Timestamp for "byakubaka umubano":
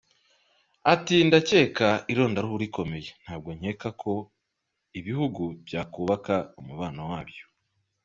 5.65-7.01